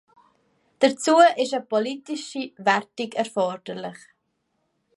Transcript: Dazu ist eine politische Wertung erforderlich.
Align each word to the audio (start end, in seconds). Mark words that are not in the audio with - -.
Dazu 0.79 1.17
ist 1.37 1.53
eine 1.53 1.63
politische 1.63 2.53
Wertung 2.57 3.11
erforderlich. 3.11 3.97